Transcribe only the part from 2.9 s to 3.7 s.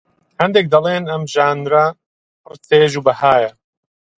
و بەهایە